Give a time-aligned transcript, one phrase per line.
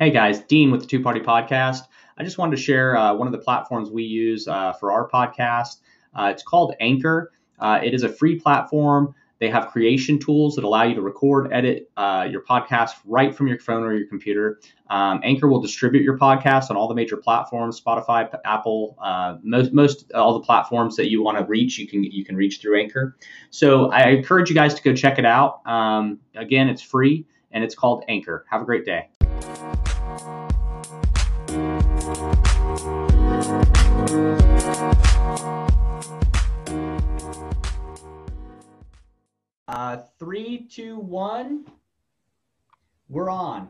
[0.00, 1.82] Hey guys, Dean with the Two Party Podcast.
[2.16, 5.06] I just wanted to share uh, one of the platforms we use uh, for our
[5.06, 5.82] podcast.
[6.14, 7.32] Uh, it's called Anchor.
[7.58, 9.14] Uh, it is a free platform.
[9.40, 13.46] They have creation tools that allow you to record, edit uh, your podcast right from
[13.46, 14.58] your phone or your computer.
[14.88, 19.74] Um, Anchor will distribute your podcast on all the major platforms: Spotify, Apple, uh, most
[19.74, 21.76] most all the platforms that you want to reach.
[21.76, 23.18] You can you can reach through Anchor.
[23.50, 25.60] So I encourage you guys to go check it out.
[25.66, 28.46] Um, again, it's free and it's called Anchor.
[28.48, 29.10] Have a great day.
[32.80, 32.86] Uh,
[40.18, 41.66] three, two, one.
[43.10, 43.68] We're on.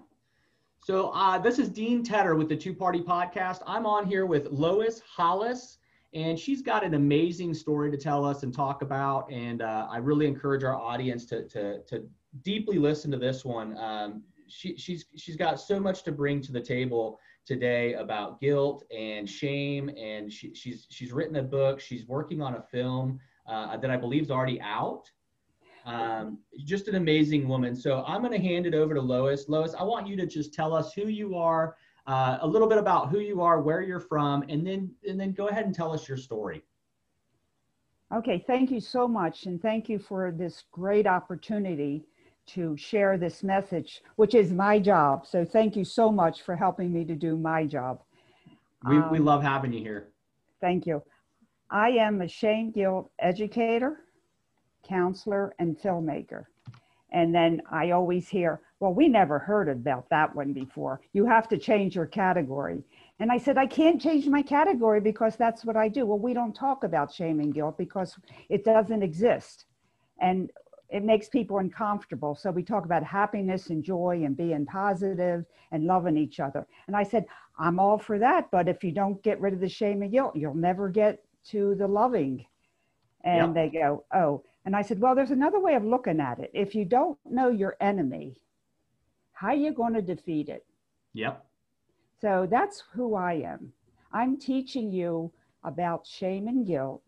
[0.79, 3.63] So uh, this is Dean Tedder with the Two Party Podcast.
[3.67, 5.79] I'm on here with Lois Hollis,
[6.15, 9.29] and she's got an amazing story to tell us and talk about.
[9.33, 12.09] And uh, I really encourage our audience to to, to
[12.43, 13.77] deeply listen to this one.
[13.77, 17.19] Um, she, she's she's got so much to bring to the table
[17.51, 21.81] today about guilt and shame, and she, she's she's written a book.
[21.81, 25.11] She's working on a film uh, that I believe is already out.
[25.85, 27.75] Um, just an amazing woman.
[27.75, 29.49] So I'm going to hand it over to Lois.
[29.49, 31.75] Lois, I want you to just tell us who you are,
[32.07, 35.33] uh, a little bit about who you are, where you're from, and then and then
[35.33, 36.63] go ahead and tell us your story.
[38.15, 42.05] Okay, thank you so much, and thank you for this great opportunity
[42.55, 45.27] to share this message, which is my job.
[45.27, 48.03] So thank you so much for helping me to do my job.
[48.89, 50.09] We, um, we love having you here.
[50.61, 51.03] Thank you.
[51.71, 54.05] I am a shame guilt educator
[54.91, 56.45] counselor, and filmmaker.
[57.13, 61.01] And then I always hear, well, we never heard about that one before.
[61.13, 62.83] You have to change your category.
[63.19, 66.07] And I said, I can't change my category because that's what I do.
[66.07, 68.17] Well, we don't talk about shame and guilt because
[68.49, 69.67] it doesn't exist.
[70.21, 70.51] And
[70.91, 72.35] it makes people uncomfortable.
[72.35, 76.67] So we talk about happiness and joy and being positive and loving each other.
[76.87, 77.27] And I said,
[77.59, 78.51] I'm all for that.
[78.51, 81.75] But if you don't get rid of the shame and guilt, you'll never get to
[81.77, 82.45] the loving.
[83.23, 83.73] And yep.
[83.73, 86.51] they go, oh, and I said, Well, there's another way of looking at it.
[86.53, 88.37] If you don't know your enemy,
[89.33, 90.67] how are you going to defeat it?
[91.15, 91.45] Yep.
[92.21, 93.73] So that's who I am.
[94.13, 95.33] I'm teaching you
[95.65, 97.03] about shame and guilt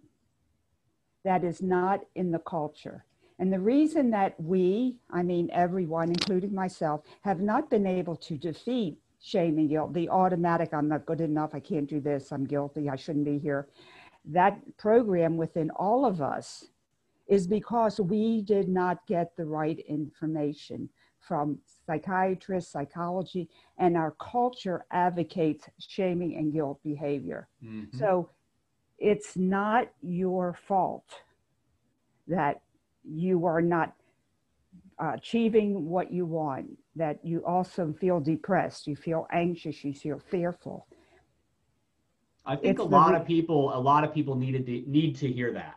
[1.25, 3.05] that is not in the culture.
[3.43, 8.39] And the reason that we, I mean everyone, including myself, have not been able to
[8.39, 12.45] defeat shame and guilt, the automatic, I'm not good enough, I can't do this, I'm
[12.45, 13.67] guilty, I shouldn't be here,
[14.27, 16.67] that program within all of us
[17.27, 20.89] is because we did not get the right information
[21.19, 27.49] from psychiatrists, psychology, and our culture advocates shaming and guilt behavior.
[27.65, 27.99] Mm-hmm.
[27.99, 28.31] So
[28.99, 31.07] it's not your fault
[32.29, 32.61] that
[33.05, 33.95] you are not
[35.03, 40.19] uh, achieving what you want, that you also feel depressed, you feel anxious, you feel
[40.19, 40.87] fearful.
[42.45, 45.31] I think it's a lot of people, a lot of people needed to, need to
[45.31, 45.77] hear that.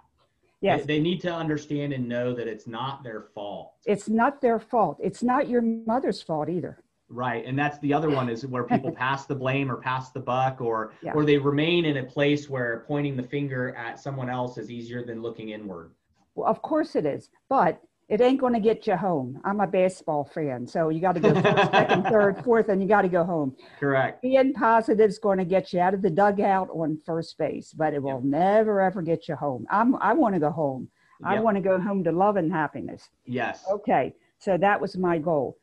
[0.61, 0.81] Yes.
[0.81, 3.73] They, they, need to understand and know that it's not their fault.
[3.85, 4.97] It's not their fault.
[5.01, 6.79] It's not your mother's fault either.
[7.07, 7.45] Right.
[7.45, 10.61] And that's the other one is where people pass the blame or pass the buck
[10.61, 11.13] or yeah.
[11.13, 15.05] or they remain in a place where pointing the finger at someone else is easier
[15.05, 15.91] than looking inward.
[16.35, 17.29] Well, of course it is.
[17.49, 19.41] But it ain't going to get you home.
[19.43, 22.87] I'm a baseball fan, so you got to go first, second, third, fourth, and you
[22.87, 23.55] got to go home.
[23.79, 24.21] Correct.
[24.21, 27.95] Being positive is going to get you out of the dugout on first base, but
[27.95, 28.23] it will yep.
[28.23, 29.65] never ever get you home.
[29.71, 30.87] I'm I want to go home.
[31.21, 31.29] Yep.
[31.31, 33.09] I want to go home to love and happiness.
[33.25, 33.63] Yes.
[33.71, 35.57] Okay, so that was my goal.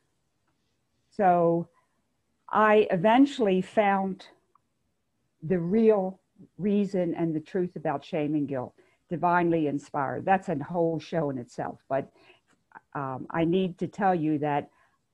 [1.10, 1.68] So
[2.50, 4.26] I eventually found
[5.44, 6.18] the real
[6.58, 8.74] reason and the truth about shame and guilt
[9.16, 10.24] divinely inspired.
[10.24, 11.78] That's a whole show in itself.
[11.94, 12.04] But
[12.94, 14.70] um, I need to tell you that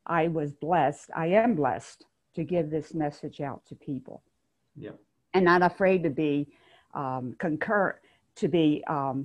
[0.06, 1.10] I was blessed.
[1.24, 2.00] I am blessed
[2.36, 4.22] to give this message out to people.
[4.76, 4.96] Yeah.
[5.34, 6.34] And not afraid to be
[6.94, 7.98] um, concur,
[8.36, 9.16] to be um,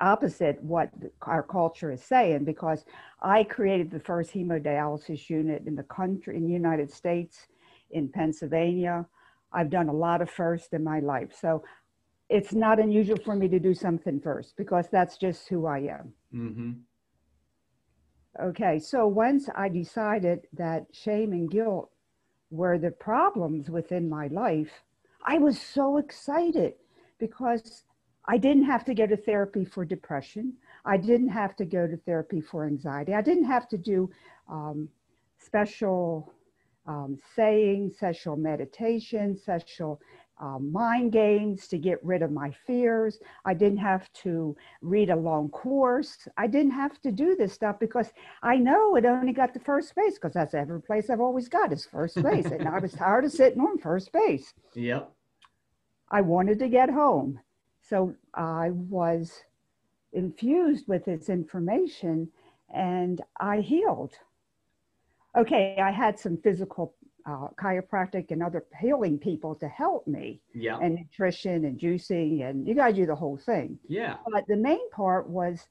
[0.00, 0.90] opposite what
[1.22, 2.84] our culture is saying, because
[3.22, 7.46] I created the first hemodialysis unit in the country, in the United States,
[7.90, 9.06] in Pennsylvania.
[9.52, 11.32] I've done a lot of firsts in my life.
[11.44, 11.50] So
[12.30, 16.12] it's not unusual for me to do something first because that's just who I am.
[16.34, 16.70] Mm-hmm.
[18.40, 21.90] Okay, so once I decided that shame and guilt
[22.50, 24.70] were the problems within my life,
[25.26, 26.74] I was so excited
[27.18, 27.82] because
[28.26, 30.54] I didn't have to go to therapy for depression.
[30.84, 33.12] I didn't have to go to therapy for anxiety.
[33.12, 34.08] I didn't have to do
[34.48, 34.88] um,
[35.38, 36.32] special
[36.86, 40.00] um, saying, special meditation, special
[40.40, 43.18] uh, mind games to get rid of my fears.
[43.44, 46.26] I didn't have to read a long course.
[46.36, 49.94] I didn't have to do this stuff because I know it only got to first
[49.94, 52.46] base because that's every place I've always got is first base.
[52.46, 54.54] and I was tired of sitting on first base.
[54.74, 55.12] Yep.
[56.10, 57.38] I wanted to get home.
[57.82, 59.44] So I was
[60.12, 62.28] infused with this information
[62.72, 64.14] and I healed.
[65.36, 66.94] Okay, I had some physical
[67.26, 70.40] uh, chiropractic and other healing people to help me.
[70.54, 70.78] Yeah.
[70.78, 73.78] And nutrition and juicing, and you got to do the whole thing.
[73.88, 74.16] Yeah.
[74.32, 75.68] But the main part was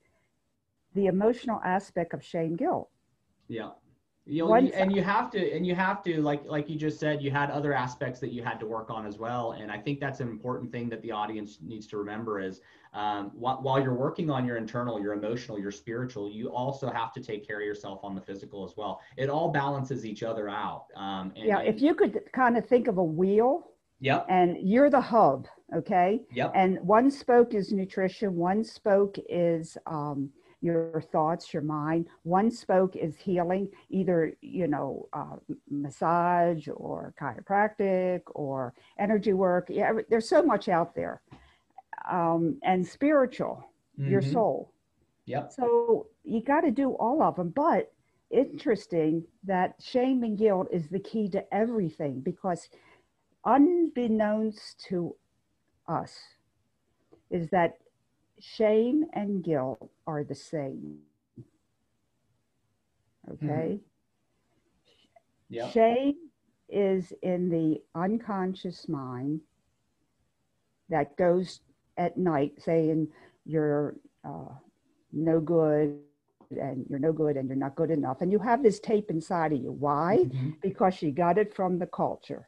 [0.95, 2.89] the emotional aspect of shame guilt.
[3.47, 3.71] Yeah.
[4.29, 7.23] You know, and you have to, and you have to, like, like you just said,
[7.23, 9.53] you had other aspects that you had to work on as well.
[9.53, 12.61] And I think that's an important thing that the audience needs to remember is
[12.93, 17.11] um, wh- while you're working on your internal, your emotional, your spiritual, you also have
[17.13, 19.01] to take care of yourself on the physical as well.
[19.17, 20.85] It all balances each other out.
[20.95, 21.61] Um, and, yeah.
[21.61, 23.71] If you could kind of think of a wheel.
[24.01, 24.27] Yep.
[24.29, 25.47] And you're the hub.
[25.75, 26.21] Okay.
[26.31, 26.53] Yep.
[26.55, 28.35] And one spoke is nutrition.
[28.35, 30.29] One spoke is, um,
[30.61, 32.07] your thoughts, your mind.
[32.23, 35.37] One spoke is healing, either, you know, uh,
[35.69, 39.67] massage or chiropractic or energy work.
[39.69, 41.21] Yeah, there's so much out there.
[42.11, 43.63] Um, and spiritual,
[43.99, 44.11] mm-hmm.
[44.11, 44.73] your soul.
[45.25, 45.51] Yep.
[45.53, 47.49] So you got to do all of them.
[47.49, 47.91] But
[48.31, 52.69] interesting that shame and guilt is the key to everything because
[53.45, 55.15] unbeknownst to
[55.87, 56.15] us
[57.31, 57.77] is that
[58.39, 60.99] shame and guilt are the same.
[63.31, 63.45] Okay?
[63.45, 63.75] Mm-hmm.
[65.49, 65.69] Yeah.
[65.69, 66.15] Shame
[66.69, 69.41] is in the unconscious mind
[70.89, 71.61] that goes
[71.97, 73.07] at night saying
[73.45, 74.53] you're uh,
[75.11, 75.97] no good
[76.51, 78.21] and you're no good and you're not good enough.
[78.21, 79.71] And you have this tape inside of you.
[79.71, 80.19] Why?
[80.21, 80.49] Mm-hmm.
[80.61, 82.47] Because you got it from the culture.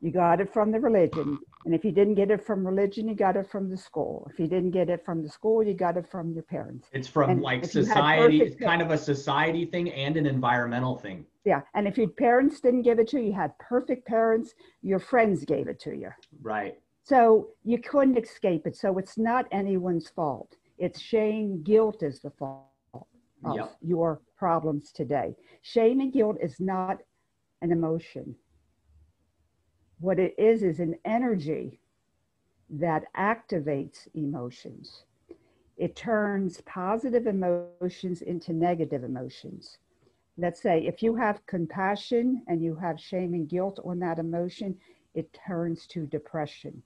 [0.00, 1.38] You got it from the religion.
[1.64, 4.26] And if you didn't get it from religion, you got it from the school.
[4.32, 6.88] If you didn't get it from the school, you got it from your parents.
[6.92, 11.26] It's from and like society, it's kind of a society thing and an environmental thing.
[11.44, 11.60] Yeah.
[11.74, 15.44] And if your parents didn't give it to you, you had perfect parents, your friends
[15.44, 16.10] gave it to you.
[16.40, 16.78] Right.
[17.02, 18.76] So you couldn't escape it.
[18.76, 20.56] So it's not anyone's fault.
[20.78, 22.68] It's shame, guilt is the fault
[23.44, 23.76] of yep.
[23.82, 25.34] your problems today.
[25.60, 26.98] Shame and guilt is not
[27.60, 28.34] an emotion
[30.00, 31.78] what it is is an energy
[32.70, 35.04] that activates emotions.
[35.76, 39.78] It turns positive emotions into negative emotions.
[40.38, 44.76] Let's say if you have compassion and you have shame and guilt on that emotion,
[45.14, 46.82] it turns to depression.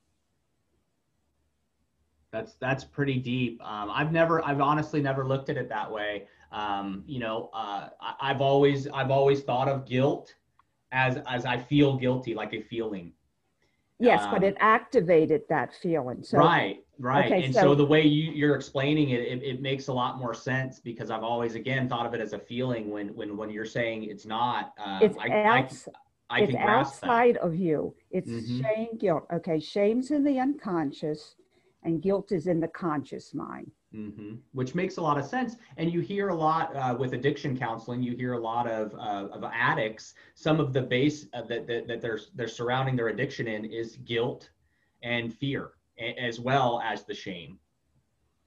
[2.33, 3.61] That's that's pretty deep.
[3.65, 6.27] Um, I've never, I've honestly never looked at it that way.
[6.51, 10.35] Um, you know, uh, I, I've always, I've always thought of guilt
[10.95, 13.13] as as I feel guilty, like a feeling.
[13.99, 16.23] Yes, um, but it activated that feeling.
[16.23, 17.27] So, right, right.
[17.27, 20.19] Okay, and so, so, the way you, you're explaining it, it, it, makes a lot
[20.19, 23.51] more sense because I've always again thought of it as a feeling when when when
[23.51, 24.73] you're saying it's not.
[24.79, 25.89] Uh, it's I, outs-
[26.31, 27.43] I, I it's outside that.
[27.43, 27.95] of you.
[28.11, 28.63] It's mm-hmm.
[28.63, 29.27] shame, guilt.
[29.33, 31.37] Okay, shame's in the unconscious,
[31.83, 33.71] and guilt is in the conscious mind.
[33.95, 34.35] Mm-hmm.
[34.53, 35.57] Which makes a lot of sense.
[35.77, 38.03] And you hear a lot uh, with addiction counseling.
[38.03, 40.15] You hear a lot of uh, of addicts.
[40.35, 43.97] Some of the base uh, that, that that they're they're surrounding their addiction in is
[44.05, 44.51] guilt
[45.03, 45.73] and fear,
[46.19, 47.59] as well as the shame.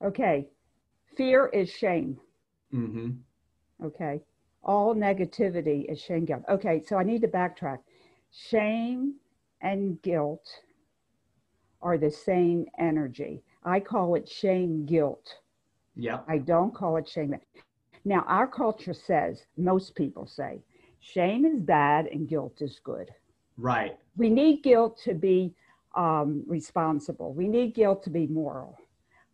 [0.03, 0.47] Okay,
[1.15, 2.19] fear is shame.
[2.73, 3.11] Mm-hmm.
[3.85, 4.19] Okay,
[4.63, 6.43] all negativity is shame guilt.
[6.49, 7.77] Okay, so I need to backtrack.
[8.31, 9.15] Shame
[9.61, 10.45] and guilt
[11.81, 15.39] are the same energy I call it shame guilt.
[15.97, 16.19] Yeah.
[16.27, 17.35] I don't call it shame.
[18.05, 20.61] Now, our culture says, most people say,
[20.99, 23.09] shame is bad and guilt is good.
[23.57, 23.97] Right.
[24.15, 25.53] We need guilt to be
[25.95, 28.77] um, responsible, we need guilt to be moral.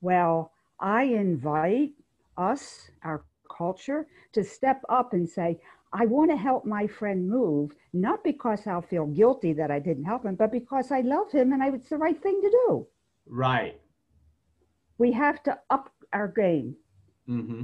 [0.01, 1.91] Well, I invite
[2.37, 5.59] us, our culture, to step up and say,
[5.91, 10.05] I want to help my friend move, not because I'll feel guilty that I didn't
[10.05, 12.87] help him, but because I love him and I, it's the right thing to do.
[13.27, 13.79] Right
[14.97, 16.75] we have to up our game.
[17.29, 17.63] Mm-hmm.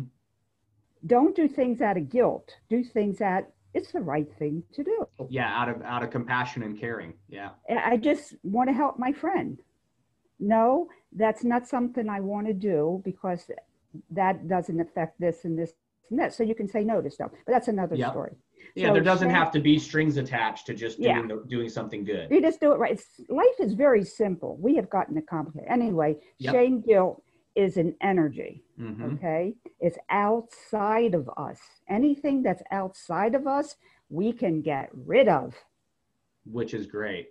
[1.06, 2.56] Don't do things out of guilt.
[2.70, 5.08] Do things that it's the right thing to do.
[5.30, 7.14] Yeah, out of out of compassion and caring.
[7.30, 7.50] Yeah.
[7.70, 9.60] I just want to help my friend.
[10.40, 13.50] No, that's not something I want to do because
[14.12, 15.74] that doesn't affect this and this
[16.10, 16.34] and that.
[16.34, 18.12] So you can say no to stuff, but that's another yep.
[18.12, 18.36] story.
[18.76, 21.36] Yeah, so there doesn't have to be strings attached to just doing yeah.
[21.36, 22.28] the, doing something good.
[22.30, 22.94] You just do it right.
[22.94, 24.58] It's, life is very simple.
[24.60, 25.70] We have gotten it complicated.
[25.70, 26.54] Anyway, yep.
[26.54, 27.22] shame, guilt
[27.60, 28.64] is an energy.
[28.80, 29.16] Mm-hmm.
[29.16, 31.60] Okay, it's outside of us.
[31.90, 33.76] Anything that's outside of us,
[34.10, 35.54] we can get rid of.
[36.50, 37.28] Which is great.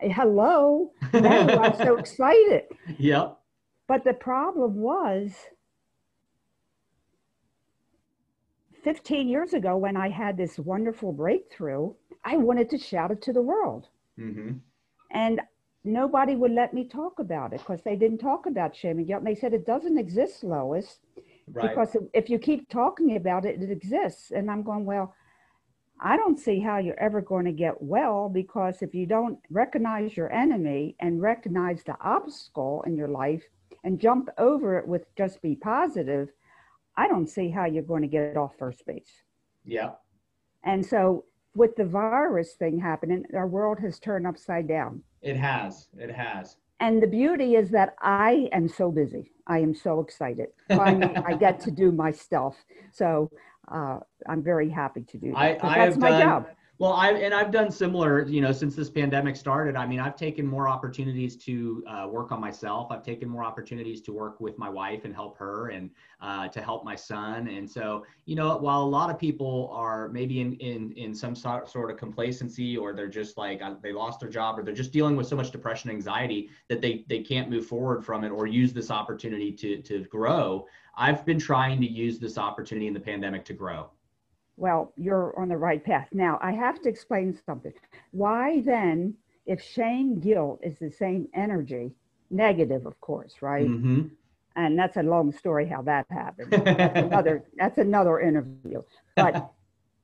[0.00, 2.62] hello, I'm so excited.
[2.98, 3.38] Yep.
[3.88, 5.32] But the problem was
[8.84, 11.92] 15 years ago when I had this wonderful breakthrough,
[12.24, 13.88] I wanted to shout it to the world.
[14.18, 14.58] Mm-hmm.
[15.10, 15.40] And
[15.84, 19.22] nobody would let me talk about it because they didn't talk about shame and guilt.
[19.22, 21.00] And they said it doesn't exist, Lois,
[21.52, 21.68] Right.
[21.68, 24.30] because if you keep talking about it, it exists.
[24.30, 25.14] And I'm going, well,
[26.00, 30.16] I don't see how you're ever going to get well because if you don't recognize
[30.16, 33.42] your enemy and recognize the obstacle in your life
[33.84, 36.30] and jump over it with just be positive,
[36.96, 39.22] I don't see how you're going to get off first base.
[39.64, 39.92] Yeah.
[40.64, 41.24] And so,
[41.54, 45.02] with the virus thing happening, our world has turned upside down.
[45.20, 45.88] It has.
[45.98, 46.56] It has.
[46.80, 49.30] And the beauty is that I am so busy.
[49.46, 50.48] I am so excited.
[50.68, 52.56] Finally, I get to do my stuff.
[52.90, 53.30] So
[53.70, 55.38] uh, I'm very happy to do that.
[55.38, 56.46] I, I that's have my done, job.
[56.82, 59.76] Well, I and I've done similar, you know, since this pandemic started.
[59.76, 62.90] I mean, I've taken more opportunities to uh, work on myself.
[62.90, 66.60] I've taken more opportunities to work with my wife and help her, and uh, to
[66.60, 67.46] help my son.
[67.46, 71.36] And so, you know, while a lot of people are maybe in in in some
[71.36, 74.74] sort sort of complacency, or they're just like uh, they lost their job, or they're
[74.74, 78.30] just dealing with so much depression, anxiety that they they can't move forward from it
[78.30, 80.66] or use this opportunity to to grow.
[80.96, 83.88] I've been trying to use this opportunity in the pandemic to grow.
[84.56, 86.08] Well, you're on the right path.
[86.12, 87.72] Now, I have to explain something.
[88.12, 89.14] Why then,
[89.46, 91.92] if shame, guilt is the same energy,
[92.30, 93.66] negative, of course, right?
[93.66, 94.02] hmm
[94.54, 96.50] And that's a long story how that happened.
[96.76, 98.82] That's another, that's another interview.
[99.16, 99.52] But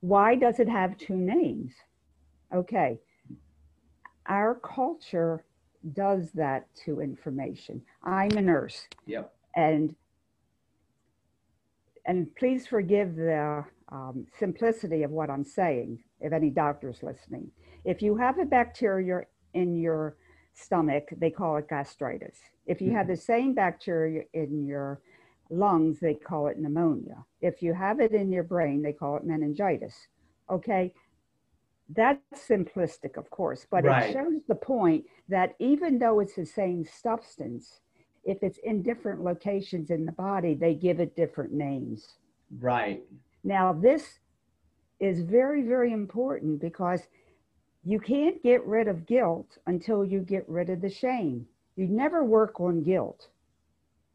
[0.01, 1.73] why does it have two names?
[2.55, 2.99] Okay.
[4.27, 5.45] Our culture
[5.93, 7.83] does that to information.
[8.03, 9.33] I'm a nurse Yep.
[9.55, 9.95] and
[12.07, 17.51] and please forgive the um, simplicity of what I'm saying, if any doctors listening.
[17.85, 19.23] If you have a bacteria
[19.55, 20.17] in your
[20.55, 22.39] stomach, they call it gastritis.
[22.67, 25.01] If you have the same bacteria in your
[25.51, 27.25] lungs, they call it pneumonia.
[27.41, 29.95] If you have it in your brain, they call it meningitis.
[30.51, 30.93] Okay,
[31.95, 34.11] that's simplistic, of course, but Right.
[34.11, 37.81] it shows the point that even though it's the same substance,
[38.25, 42.19] if it's in different locations in the body, they give it different names.
[42.61, 43.03] Right.
[43.49, 44.19] Now, this
[45.01, 47.01] is very, very important because
[47.83, 51.47] you can't get rid of guilt until you get rid of the shame.
[51.75, 53.29] You never work on guilt.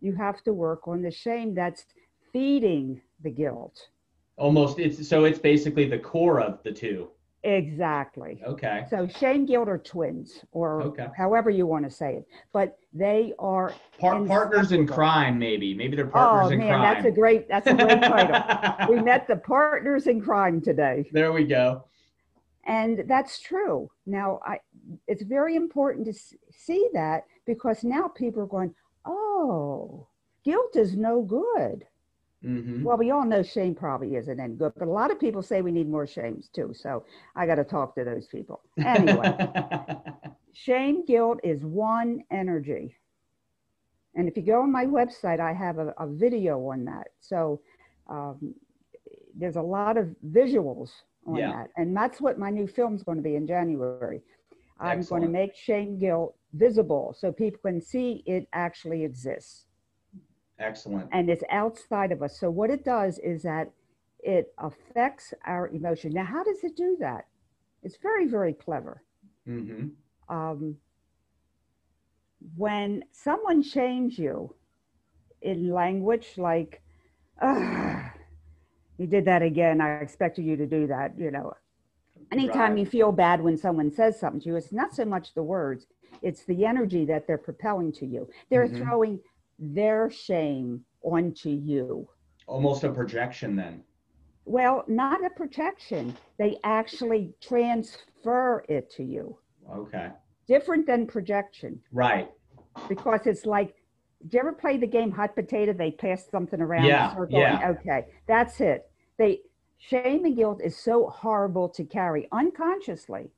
[0.01, 1.85] You have to work on the shame that's
[2.31, 3.87] feeding the guilt.
[4.37, 4.77] Almost.
[4.77, 5.23] It's so.
[5.23, 7.09] It's basically the core of the two.
[7.43, 8.41] Exactly.
[8.45, 8.85] Okay.
[8.89, 11.07] So, Shame guilt are twins, or Okay.
[11.17, 13.73] however you want to say it, but they are.
[13.99, 15.73] Par- partners in crime, maybe.
[15.73, 16.81] Maybe they're partners oh in man, crime.
[16.81, 17.49] that's a great.
[17.49, 18.89] That's a great title.
[18.89, 21.09] we met the partners in crime today.
[21.11, 21.83] there we go.
[22.65, 23.89] And that's true.
[24.05, 24.59] Now, I,
[25.07, 26.13] it's very important to
[26.49, 28.73] see that because now people are going,
[29.05, 30.07] oh,
[30.45, 31.85] guilt is no good.
[32.43, 35.37] Hmm Well, we all know shame probably isn't any good, but a lot of people
[35.37, 36.71] say we need more shames too.
[36.73, 37.03] So
[37.35, 38.61] I got to talk to those people.
[38.83, 39.33] Anyway,
[40.53, 42.95] shame, guilt is one energy.
[44.15, 47.07] And if you go on my website, I have a, a video on that.
[47.19, 47.61] So
[48.09, 48.55] um,
[49.35, 50.89] there's a lot of visuals
[51.25, 51.49] on Yeah.
[51.49, 51.69] that.
[51.77, 54.07] And that's what my new film's going to be in January.
[54.79, 59.65] I'm going to make shame, guilt visible so people can see it actually exists
[60.63, 61.09] Excellent.
[61.11, 62.39] and it's outside of us.
[62.39, 63.71] So what it does is that
[64.19, 66.11] it affects our emotion.
[66.13, 67.25] Now, how does it do that?
[67.83, 69.03] It's very, very clever.
[69.45, 69.89] hmm
[70.29, 70.77] Um,
[72.55, 74.55] when someone shames you
[75.41, 76.81] in language like,
[78.97, 79.81] you did that again.
[79.81, 81.17] I expected you to do that.
[81.17, 81.53] You know,
[82.31, 82.79] anytime Right.
[82.79, 85.87] you feel bad when someone says something to you, it's not so much the words,
[86.21, 88.29] it's the energy that they're propelling to you.
[88.49, 88.77] They're Mhm.
[88.77, 89.19] throwing
[89.59, 92.07] their shame onto you.
[92.47, 93.83] Almost a projection then.
[94.45, 96.15] Well, not a protection.
[96.37, 99.37] They actually transfer it to you.
[99.73, 100.09] Okay.
[100.47, 102.29] Different than projection Right.
[102.89, 103.75] because it's like,
[104.27, 105.73] do you ever play the game hot potato?
[105.73, 107.69] They pass something around Yeah, yeah.
[107.71, 108.89] okay, that's it.
[109.17, 109.41] They
[109.77, 113.29] shame and guilt is so horrible to carry unconsciously.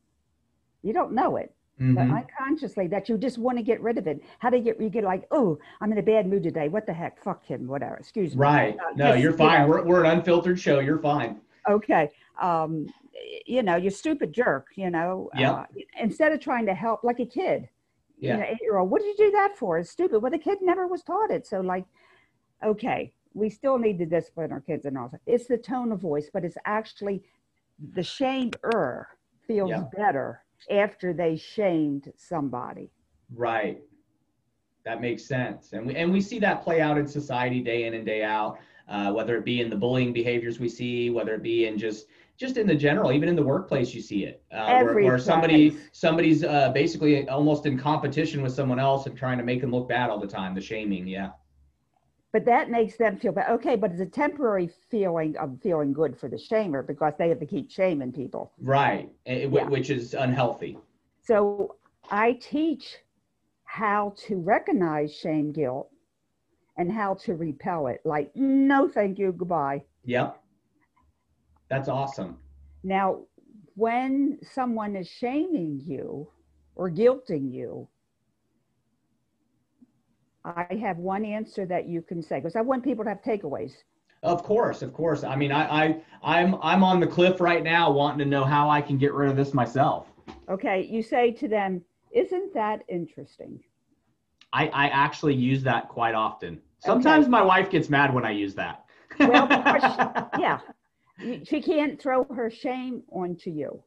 [0.83, 2.15] You don't know it, but Mhm.
[2.23, 4.21] unconsciously that you just want to get rid of it.
[4.39, 6.69] How do you get you get like, oh, I'm in a bad mood today.
[6.69, 7.19] What the heck?
[7.19, 7.95] Fuck him, whatever.
[7.97, 8.39] Excuse me.
[8.41, 8.77] Right.
[8.79, 9.61] Uh, No, you're you fine.
[9.63, 10.79] know, We're, we're an unfiltered show.
[10.79, 11.41] You're fine.
[11.67, 12.85] okay um
[13.47, 15.51] you know you're stupid jerk you know Yep.
[15.53, 15.65] uh,
[15.99, 17.67] instead of trying to help like a kid
[18.19, 18.33] Yeah.
[18.35, 20.37] you know eight year old what did you do that for it's stupid well the
[20.37, 21.85] kid never was taught it so like
[22.63, 25.99] okay we still need to discipline our kids and all that it's the tone of
[26.01, 27.23] voice but it's actually
[27.93, 29.07] the shamed er
[29.47, 29.85] feels Yeah.
[29.97, 32.91] better after they shamed somebody.
[33.33, 33.79] Right.
[34.85, 35.73] That makes sense.
[35.73, 38.59] And we, and we see that play out in society day in and day out,
[38.87, 42.07] uh, whether it be in the bullying behaviors we see, whether it be in just
[42.37, 45.77] just in the general, even in the workplace, you see it, uh, where, where, somebody
[45.93, 49.87] somebody's uh, basically almost in competition with someone else and trying to make them look
[49.87, 50.53] bad all the time.
[50.53, 51.29] The shaming, yeah.
[52.35, 53.49] But that makes them feel bad.
[53.49, 57.39] Okay, but it's a temporary feeling of feeling good for the shamer because they have
[57.39, 58.51] to keep shaming people.
[58.59, 59.69] Right, eh, eh, it, yeah.
[59.69, 60.77] which is unhealthy.
[61.21, 61.75] So
[62.11, 62.97] I teach
[63.63, 65.89] how to recognize shame guilt
[66.75, 68.01] and how to repel it.
[68.03, 69.83] Like, no, thank you, goodbye.
[70.03, 70.37] Yep.
[71.69, 72.37] That's awesome.
[72.83, 73.19] Now,
[73.75, 76.27] when someone is shaming you
[76.75, 77.87] or guilting you,
[80.45, 83.73] I have one answer that you can say because I want people to have takeaways.
[84.21, 85.23] Of course, of course.
[85.23, 88.69] I mean, I, I, I'm, I'm on the cliff right now, wanting to know how
[88.69, 90.07] I can get rid of this myself.
[90.49, 93.59] Okay, you say to them, "Isn't that interesting?"
[94.53, 96.61] I, I actually use that quite often.
[96.79, 97.31] Sometimes okay.
[97.31, 98.85] my wife gets mad when I use that.
[99.19, 100.59] well, she, yeah,
[101.43, 103.83] she can't throw her shame onto you.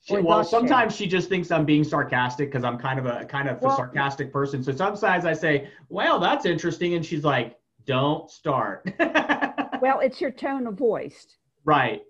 [0.00, 3.48] She, well, sometimes she just thinks I'm being sarcastic because I'm kind of a kind
[3.48, 4.62] of well, a sarcastic person.
[4.62, 8.90] So sometimes I say, "Well, that's interesting," and she's like, "Don't start."
[9.82, 11.36] well, it's your tone of voice.
[11.64, 12.02] Right.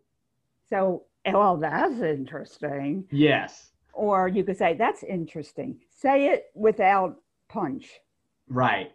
[0.68, 3.04] So, well, that's interesting.
[3.11, 3.71] Yes.
[3.95, 7.16] Or you could say, "That's interesting." Say it without
[7.49, 7.90] punch.
[8.49, 8.92] Right.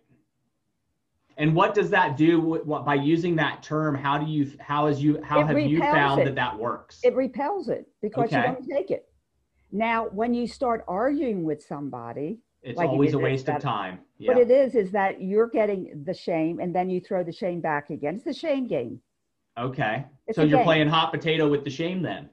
[1.37, 3.95] And what does that do what, by using that term?
[3.95, 6.25] How do you, how is you, how it have you found it.
[6.25, 6.99] that that works?
[7.03, 8.37] It repels it because okay.
[8.37, 9.07] you don't take it.
[9.71, 13.99] Now, when you start arguing with somebody, it's like always a waste that, of time.
[14.19, 14.33] Yeah.
[14.33, 17.59] What it is, is that you're getting the shame and then you throw the shame
[17.59, 18.15] back again.
[18.15, 19.01] It's the shame game.
[19.57, 20.05] Okay.
[20.27, 20.65] It's so you're game.
[20.65, 22.29] playing hot potato with the shame then?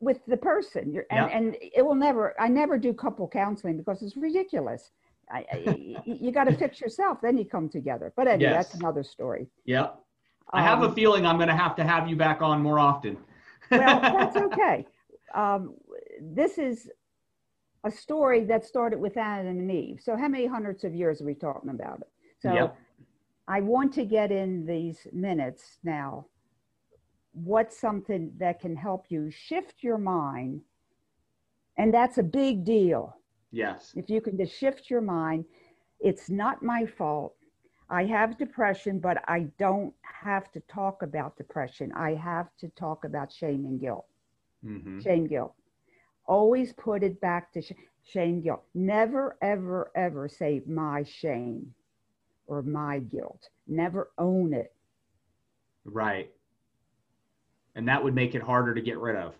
[0.00, 0.92] With the person.
[0.92, 1.30] You're, and, yep.
[1.32, 4.90] and it will never, I never do couple counseling because it's ridiculous.
[5.30, 8.12] I, I, you got to fix yourself, then you come together.
[8.16, 8.66] But anyway, yes.
[8.66, 9.48] that's another story.
[9.64, 9.90] Yeah.
[10.52, 12.78] I have a um, feeling I'm going to have to have you back on more
[12.78, 13.16] often.
[13.70, 14.86] well, that's okay.
[15.34, 15.74] Um,
[16.20, 16.90] this is
[17.84, 20.00] a story that started with Adam and Eve.
[20.02, 22.08] So, how many hundreds of years are we talking about it?
[22.40, 22.76] So, yep.
[23.48, 26.26] I want to get in these minutes now.
[27.32, 30.60] What's something that can help you shift your mind?
[31.78, 33.16] And that's a big deal
[33.52, 33.92] Yes.
[33.94, 35.44] If you can just shift your mind,
[36.00, 37.34] it's not my fault.
[37.90, 41.92] I have depression, but I don't have to talk about depression.
[41.92, 44.06] I have to talk about shame and guilt.
[44.66, 45.00] Mm-hmm.
[45.00, 45.54] Shame, guilt.
[46.26, 48.62] Always put it back to sh- shame, guilt.
[48.74, 51.74] Never, ever, ever say my shame
[52.46, 53.50] or my guilt.
[53.68, 54.72] Never own it.
[55.84, 56.30] Right.
[57.74, 59.34] And that would make it harder to get rid of.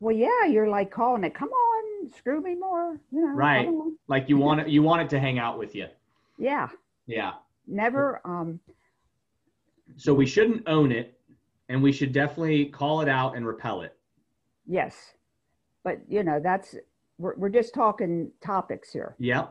[0.00, 1.65] Well, yeah, you're like calling it, come on
[2.14, 2.98] screw me more.
[3.10, 3.68] You know, right.
[4.08, 5.86] Like you want it, you want it to hang out with you.
[6.38, 6.68] Yeah.
[7.06, 7.32] Yeah.
[7.66, 8.20] Never.
[8.24, 8.60] Um,
[9.96, 11.18] so we shouldn't own it,
[11.68, 13.94] and we should definitely call it out and repel it.
[14.66, 15.14] Yes,
[15.84, 16.74] but you know that's
[17.18, 19.14] we're we're just talking topics here.
[19.18, 19.46] Yeah.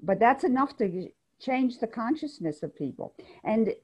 [0.00, 1.08] But that's enough to
[1.40, 3.14] change the consciousness of people.
[3.44, 3.74] And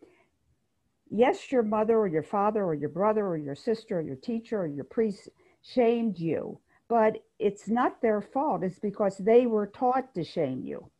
[1.10, 4.60] yes, your mother or your father or your brother or your sister or your teacher
[4.60, 5.28] or your priest
[5.62, 8.62] shamed you but it's not their fault.
[8.62, 10.90] It's because they were taught to shame you.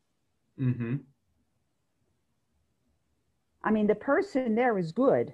[0.60, 0.96] Mm-hmm.
[3.64, 5.32] I mean, the person there is good,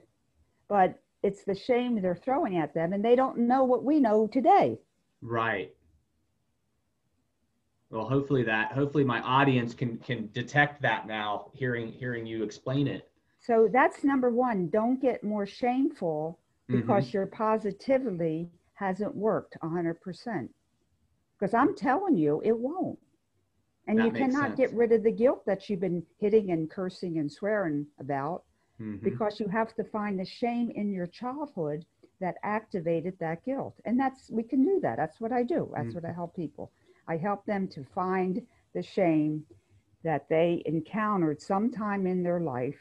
[0.69, 4.27] but it's the shame they're throwing at them, and they don't know what we know
[4.27, 4.79] today.
[5.21, 5.75] Right.
[7.91, 12.89] Well, hopefully that hopefully my audience can can detect that now, hearing hearing you explain
[12.89, 13.09] it.
[13.41, 14.69] So that's number one.
[14.69, 17.17] Don't get more shameful because mm-hmm.
[17.17, 20.49] you're positively hasn't worked 100%.
[21.39, 22.99] Because I'm telling you, it won't.
[23.87, 24.57] And that you cannot sense.
[24.57, 28.45] get rid of the guilt that you've been hitting and cursing and swearing about
[28.81, 29.05] mm-hmm.
[29.05, 31.85] because you have to find the shame in your childhood
[32.21, 33.75] that activated that guilt.
[33.85, 34.97] And that's, we can do that.
[34.97, 35.71] That's what I do.
[35.75, 35.97] That's mm-hmm.
[35.97, 36.71] what I help people.
[37.09, 38.41] I help them to find
[38.75, 39.45] the shame
[40.03, 42.79] that they encountered sometime in their life.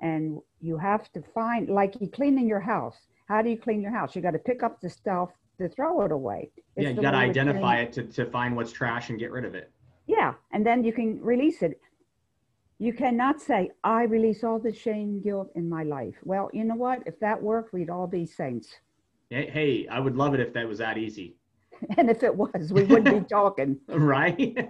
[0.00, 3.90] And you have to find, like you cleaning your house how do you clean your
[3.92, 4.14] house?
[4.14, 6.50] You got to pick up the stuff to throw it away.
[6.76, 9.44] It's yeah, you got to identify it to, to find what's trash and get rid
[9.44, 9.70] of it.
[10.06, 11.80] Yeah, and then you can release it.
[12.78, 16.16] You cannot say, I release all the shame, guilt in my life.
[16.24, 17.02] Well, you know what?
[17.06, 18.68] If that worked, we'd all be saints.
[19.30, 21.36] Hey, hey I would love it if that was that easy.
[21.96, 23.78] and if it was, we wouldn't be talking.
[23.88, 24.58] right?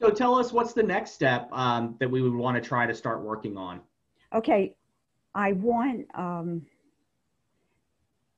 [0.00, 2.94] so tell us what's the next step um, that we would want to try to
[2.94, 3.80] start working on?
[4.34, 4.76] Okay,
[5.34, 6.62] I want um,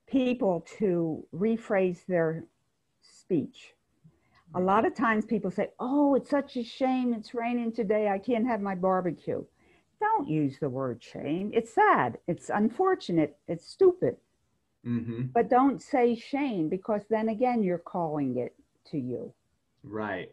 [0.07, 2.45] people to rephrase their
[3.03, 3.75] speech.
[4.55, 7.13] A lot of times people say, Oh, it's such a shame.
[7.13, 8.09] It's raining today.
[8.09, 9.45] I can't have my barbecue.
[10.01, 11.51] Don't use the word shame.
[11.53, 12.19] It's sad.
[12.29, 13.37] It's unfortunate.
[13.49, 14.17] It's stupid.
[14.87, 15.23] Mm-hmm.
[15.33, 18.55] But don't say shame because then again, you're calling it
[18.91, 19.33] to you.
[19.83, 20.31] Right.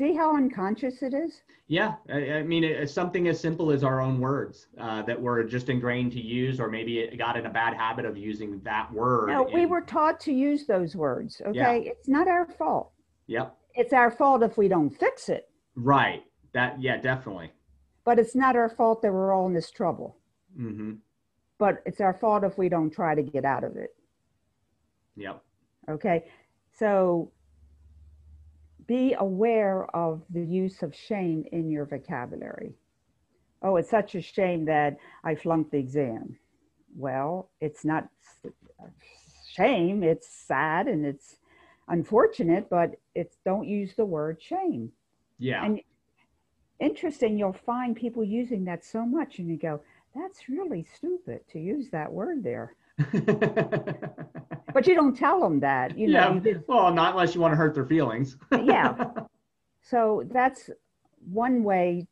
[0.00, 1.42] See how unconscious it is?
[1.68, 5.42] Yeah, I, I mean, it's something as simple as our own words uh, that we're
[5.42, 8.90] just ingrained to use, or maybe it got in a bad habit of using that
[8.94, 9.28] word.
[9.28, 11.42] No, we were taught to use those words.
[11.46, 11.58] Okay.
[11.84, 11.90] Yeah.
[11.92, 12.92] It's not our fault.
[13.26, 13.54] Yep.
[13.74, 16.24] It's our fault if we don't fix it, Right.
[16.54, 16.80] That.
[16.80, 16.96] Yeah.
[16.96, 17.52] Definitely.
[18.06, 20.16] but it's not our fault that we're all in this trouble.
[20.58, 20.92] Mm-hmm.
[21.58, 23.94] But it's our fault if we don't try to get out of it.
[25.16, 25.42] Yep.
[25.90, 26.24] Okay.
[26.72, 27.30] So
[28.90, 32.74] be aware of the use of shame in your vocabulary.
[33.62, 36.36] Oh, it's such a shame that I flunked the exam.
[36.96, 38.08] Well, it's not
[39.48, 41.36] shame, it's sad and it's
[41.86, 44.90] unfortunate, but it's don't use the word shame.
[45.38, 45.64] Yeah.
[45.64, 45.80] And
[46.80, 49.80] interesting, you'll find people using that so much and you go,
[50.16, 52.74] that's really stupid to use that word there.
[54.74, 56.12] But you don't tell them that, you know.
[56.20, 56.34] yeah.
[56.34, 58.36] you just- Well, not unless you want to hurt their feelings.
[58.52, 59.10] Yeah.
[59.82, 60.70] So that's
[61.32, 62.06] one way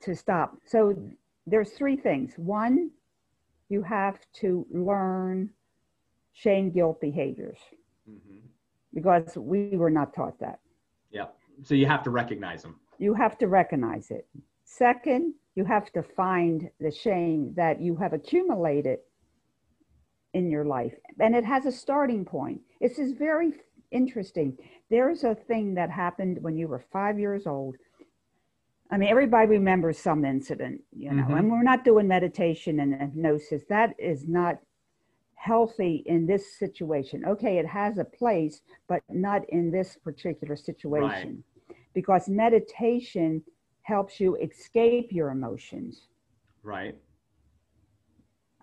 [0.00, 0.56] to stop.
[0.64, 0.96] So
[1.46, 2.32] there's three things.
[2.36, 2.90] One,
[3.68, 5.50] you have to learn
[6.32, 7.58] shame guilt behaviors
[8.10, 8.40] Mhm.
[8.94, 10.58] because we were not taught that.
[11.10, 11.36] Yep.
[11.62, 12.80] So you have to recognize them.
[12.98, 14.26] You have to recognize it.
[14.64, 19.00] Second, you have to find the shame that you have accumulated
[20.34, 20.94] in your life.
[21.18, 22.60] And it has a starting point.
[22.80, 23.52] This is very
[23.90, 24.56] interesting.
[24.90, 27.76] There's a thing that happened when you were five years old.
[28.90, 31.38] I mean, everybody remembers some incident, you know, Mhm.
[31.38, 33.64] and we're not doing meditation and hypnosis.
[33.66, 34.60] That is not
[35.34, 37.24] healthy in this situation.
[37.24, 41.44] Okay, it has a place, but not in this particular situation.
[41.94, 43.44] Because meditation
[43.82, 46.08] helps you escape your emotions.
[46.62, 46.96] Right.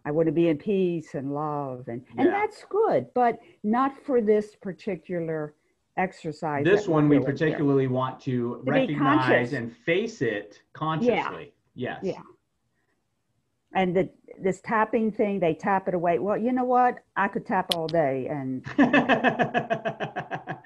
[0.05, 4.21] I want to be in peace and love, and and that's good, but not for
[4.21, 5.55] this particular
[5.97, 6.63] exercise.
[6.63, 11.53] This one we particularly want to be recognize and face it consciously.
[11.73, 11.99] Yes.
[12.03, 12.21] Yeah.
[13.73, 14.09] And the
[14.41, 16.19] this tapping thing, they tap it away.
[16.19, 16.99] Well, you know what?
[17.15, 18.63] I could tap all day, and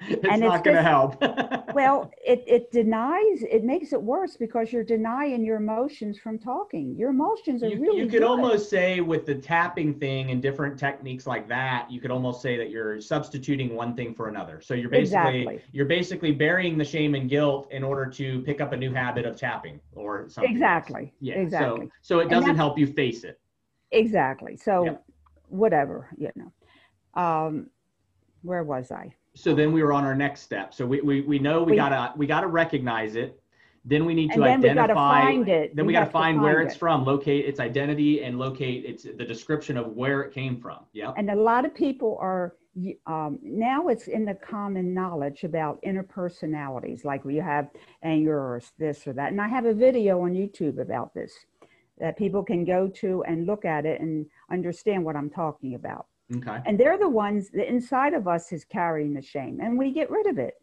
[0.00, 1.20] it's And not going to help.
[1.74, 3.42] well, it it denies.
[3.50, 6.96] It makes it worse because you're denying your emotions from talking.
[6.96, 8.22] Your emotions are you, really you could good.
[8.22, 12.56] almost say with the tapping thing and different techniques like that, you could almost say
[12.56, 14.60] that you're substituting one thing for another.
[14.60, 15.64] So you're basically Exactly.
[15.72, 19.24] you're basically burying the shame and guilt in order to pick up a new habit
[19.26, 20.62] of tapping or something.
[20.62, 20.80] else.
[20.84, 21.12] exactly.
[21.20, 21.34] Yeah.
[21.36, 21.86] Exactly.
[21.86, 23.38] So so it doesn't help you face it.
[23.92, 24.56] Exactly.
[24.56, 25.04] So, Yep.
[25.48, 26.52] whatever, you know.
[27.20, 27.70] Um,
[28.42, 29.14] where was I?
[29.34, 30.72] So then we were on our next step.
[30.74, 33.40] So we we, we know we, We- gotta we gotta recognize it.
[33.84, 35.20] Then we need to then we got to identify.
[35.22, 35.74] find it.
[35.74, 39.04] then we, got to find where find it's from, locate its identity, and locate its
[39.04, 40.80] the description of where it came from.
[40.92, 41.14] Yep.
[41.16, 42.56] And a lot of people are
[43.06, 47.70] um, now it's in the common knowledge about inner personalities, like we have
[48.02, 49.32] anger or this or that.
[49.32, 51.32] And I have a video on YouTube about this
[52.00, 56.06] that people can go to and look at it and understand what I'm talking about.
[56.34, 56.58] Okay.
[56.66, 60.10] And they're the ones that inside of us is carrying the shame, and we get
[60.10, 60.54] rid of it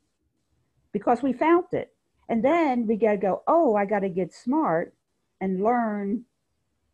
[0.92, 1.94] because we found it.
[2.30, 4.94] And then we got to go, oh, I got to get smart
[5.40, 6.24] and learn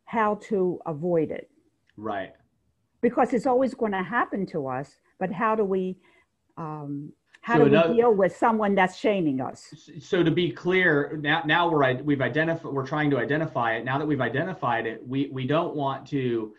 [0.05, 1.49] how to avoid it
[1.97, 2.33] Right.
[3.01, 4.97] because it's always going to happen to us.
[5.19, 5.97] But how do we,
[6.57, 7.11] um,
[7.43, 9.73] how So do we another- deal with someone that's shaming us?
[9.99, 13.97] so to be clear now now we're we've identified we're trying to identify it now
[13.99, 16.53] that we've identified it we we don't want to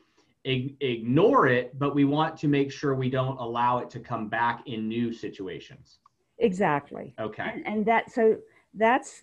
[0.45, 4.29] ig- ignore it but we want to make sure we don't allow it to come
[4.29, 5.99] back in new situations
[6.39, 7.15] Exactly.
[7.19, 8.37] okay and, and that so
[8.75, 9.23] that's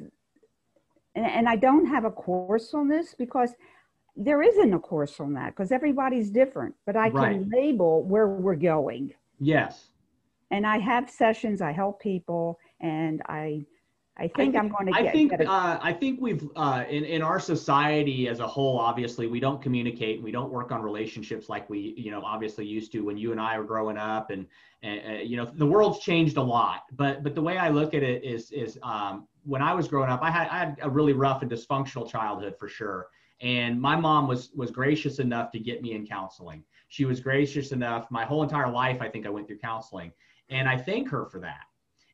[1.16, 3.54] and, and i don't have a course on this because
[4.18, 7.46] there isn't a course on that because everybody's different but i can Right.
[7.50, 9.91] label where we're going yes
[10.52, 13.64] and i have sessions i help people and i
[14.18, 15.08] i think, i'm going to get.
[15.08, 18.78] I think get uh, I think we've uh, in in our society as a whole.
[18.78, 20.18] Obviously, we don't communicate.
[20.18, 23.32] and We don't work on relationships like we you know obviously used to when you
[23.32, 24.30] and I were growing up.
[24.30, 24.46] And,
[24.84, 26.84] and uh, you know the world's changed a lot.
[26.92, 30.10] But but the way I look at it is is um, when I was growing
[30.10, 33.08] up, I had I had a really rough and dysfunctional childhood for sure.
[33.42, 36.64] And my mom was was gracious enough to get me in counseling.
[36.90, 38.10] She was gracious enough.
[38.12, 40.12] My whole entire life, I think I went through counseling,
[40.52, 41.62] and I thank her for that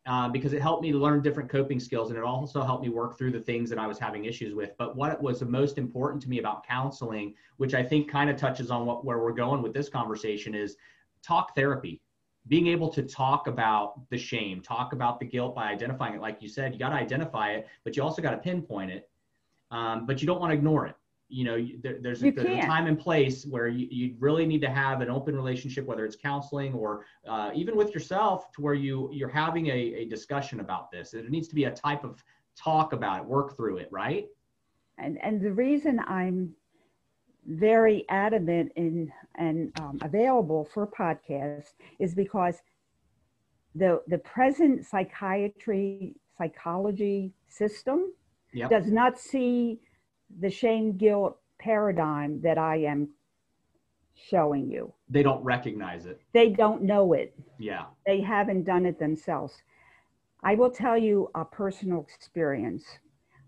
[0.06, 3.18] uh, because it helped me learn different coping skills and it also helped me work
[3.18, 4.72] through the things that I was having issues with.
[4.78, 8.38] But what was the most important to me about counseling, which I think kind of
[8.38, 10.78] touches on what where we're going with this conversation, is
[11.22, 12.02] talk therapy.
[12.48, 16.22] Being able to talk about the shame, talk about the guilt by identifying it.
[16.22, 19.10] Like you said, you got to identify it, but you also got to pinpoint it.
[19.70, 20.96] Um, but you don't want to ignore it
[21.30, 24.62] you know there, there's, a, there's a time and place where you, you really need
[24.62, 28.74] to have an open relationship whether it's counseling or uh, even with yourself to where
[28.74, 31.14] you you're having a, a discussion about this.
[31.14, 32.24] It needs to be a type of
[32.58, 34.28] talk about it work through it right?
[34.98, 36.56] And and the reason i'm
[37.48, 42.56] very adamant in and um, available for podcasts is because
[43.76, 48.12] the the present psychiatry psychology system
[48.54, 48.70] yep.
[48.70, 49.80] does not see
[50.40, 53.10] the shame guilt paradigm that I am
[54.16, 54.94] showing you.
[55.10, 56.22] They don't recognize it.
[56.34, 57.38] They don't know it.
[57.60, 57.86] Yeah.
[58.06, 59.54] They haven't done it themselves.
[60.44, 62.86] I will tell you a personal experience.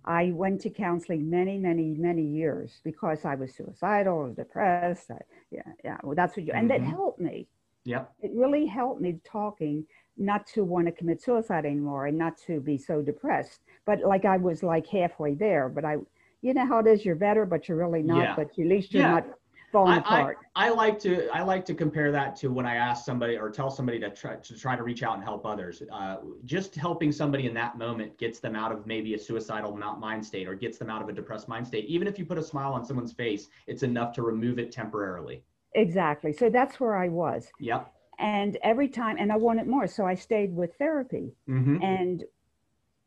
[0.05, 5.11] I went to counseling many, many, many years because I was suicidal or depressed.
[5.11, 5.19] I,
[5.51, 5.97] yeah, yeah.
[6.03, 6.59] Well, that's what you, mm-hmm.
[6.59, 7.47] and that helped me.
[7.83, 8.05] Yeah.
[8.21, 9.85] It really helped me talking
[10.17, 13.61] not to want to commit suicide anymore and not to be so depressed.
[13.85, 15.97] But like I was like halfway there, but I
[16.41, 17.05] you know how it is.
[17.05, 18.19] You're better, but you're really not.
[18.19, 18.35] Yeah.
[18.35, 19.11] But at least you're yeah.
[19.11, 19.25] not
[19.71, 20.37] falling I, apart.
[20.55, 23.49] I, I, like to I like to compare that to when I ask somebody or
[23.49, 25.83] tell somebody to try to try to reach out and help others.
[25.91, 30.25] Uh, just helping somebody in that moment gets them out of maybe a suicidal mind
[30.25, 31.85] state or gets them out of a depressed mind state.
[31.85, 35.43] Even if you put a smile on someone's face, it's enough to remove it temporarily.
[35.75, 36.33] Exactly.
[36.33, 37.47] So that's where I was.
[37.59, 37.93] Yep.
[38.17, 41.31] And every time, and I wanted more, so I stayed with therapy.
[41.47, 41.81] Mm-hmm.
[41.81, 42.23] And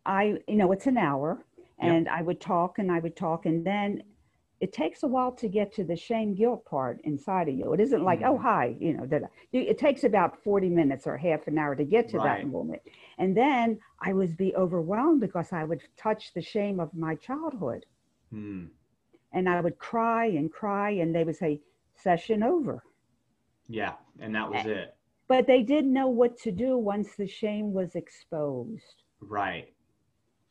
[0.07, 1.45] I, you know, it's an hour
[1.79, 2.15] and yep.
[2.15, 4.03] I would talk and I would talk, and then
[4.63, 7.73] it takes a while to get to the shame guilt part inside of you.
[7.73, 8.47] It isn't like, oh, mm-hmm.
[8.47, 11.83] oh, hi, you know, that it takes about 40 minutes or half an hour to
[11.83, 12.43] get to right.
[12.43, 12.81] that moment.
[13.19, 17.87] And then I would be overwhelmed because I would touch the shame of my childhood.
[18.31, 18.67] Hmm.
[19.33, 21.61] And I would cry and cry, and they would say,
[21.97, 22.85] session over.
[23.67, 24.95] Yeah, and that was and, it.
[25.27, 29.03] But they didn't know what to do once the shame was exposed.
[29.21, 29.73] Right.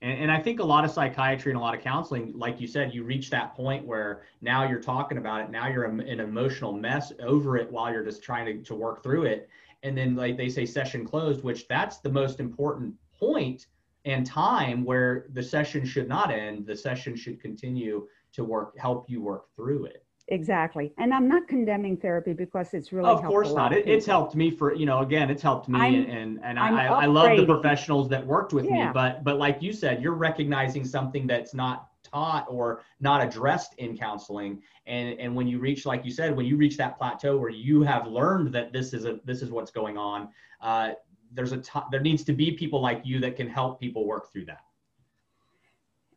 [0.02, 2.68] And, and I think a lot of psychiatry and a lot of counseling, like you
[2.68, 5.50] said, you reach that point where now you're talking about it.
[5.50, 9.24] Now you're an emotional mess over it while you're just trying to, to work through
[9.24, 9.50] it.
[9.84, 13.68] And then, like they say, session closed, which that's the most important point
[14.06, 16.66] and time where the session should not end.
[16.66, 20.06] The session should continue to work, help you work through it.
[20.32, 20.94] Exactly.
[20.98, 23.74] And I'm not condemning therapy because it's really Of course not.
[23.74, 26.86] It, it's helped me for, you know, again, it's helped me I'm, and and I,
[26.88, 28.88] I love the professionals that worked with yeah.
[28.88, 33.74] me, but but like you said, you're recognizing something that's not taught or not addressed
[33.78, 37.38] in counseling and and when you reach like you said when you reach that plateau
[37.38, 40.28] where you have learned that this is a this is what's going on
[40.62, 40.90] uh,
[41.32, 44.32] there's a t- there needs to be people like you that can help people work
[44.34, 44.64] through that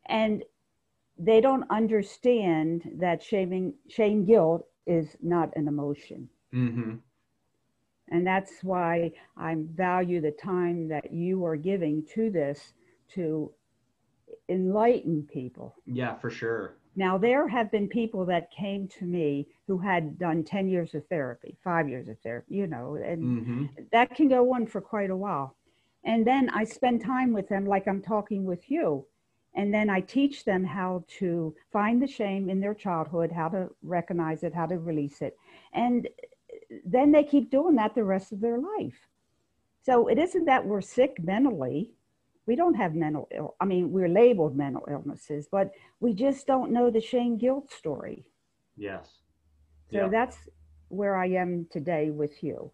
[0.06, 0.42] and
[1.18, 6.28] they don't understand that shaming shame guilt is not an emotion.
[6.54, 6.94] Mm-hmm.
[8.10, 12.74] and that's why i value the time that you are giving to this
[13.12, 13.50] to
[14.48, 15.74] enlighten people.
[15.84, 16.76] Yeah for sure.
[16.94, 21.04] Now there have been people that came to me who had done 10 years of
[21.08, 23.64] therapy five years of therapy you know and mm-hmm.
[23.90, 25.56] that can go on for quite a while.
[26.04, 29.04] And then i spend time with them like i'm talking with you
[29.54, 33.70] and then I teach them how to find the shame in their childhood, how to
[33.82, 35.36] recognize it, how to release it.
[35.72, 36.08] And
[36.84, 39.08] then they keep doing that the rest of their life.
[39.82, 41.92] So it isn't that we're sick mentally.
[42.46, 43.54] We don't have mental ill.
[43.60, 48.26] I mean, we're labeled mental illnesses, but we just don't know the shame guilt story.
[48.76, 49.08] Yes.
[49.90, 50.08] So yeah.
[50.08, 50.36] that's
[50.88, 52.72] where I am today with you.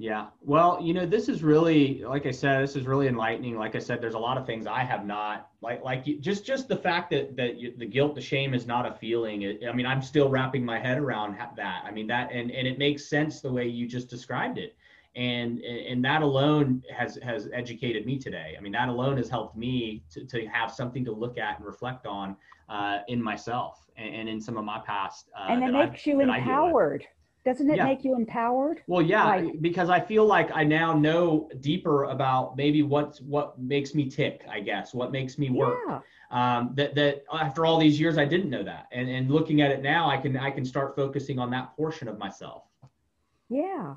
[0.00, 0.26] Yeah.
[0.42, 3.56] Well, you know, this is really, like I said, this is really enlightening.
[3.56, 6.46] Like I said, there's a lot of things I have not like, like you, just,
[6.46, 9.42] just the fact that, that you, the guilt, the shame is not a feeling.
[9.42, 11.82] It, I mean, I'm still wrapping my head around that.
[11.84, 14.76] I mean, that, and, and it makes sense the way you just described it.
[15.16, 18.54] And, and that alone has, has educated me today.
[18.56, 21.66] I mean, that alone has helped me to, to have something to look at and
[21.66, 22.36] reflect on
[22.68, 25.28] uh, in myself and, and, in some of my past.
[25.36, 27.04] Uh, and it makes I, you empowered
[27.44, 27.84] doesn't it yeah.
[27.84, 28.82] make you empowered?
[28.86, 33.58] Well, yeah, like, because I feel like I now know deeper about maybe what's what
[33.58, 35.78] makes me tick, I guess, what makes me work.
[35.88, 36.00] Yeah.
[36.30, 38.88] Um, that that after all these years I didn't know that.
[38.92, 42.08] And and looking at it now, I can I can start focusing on that portion
[42.08, 42.64] of myself.
[43.48, 43.94] Yeah.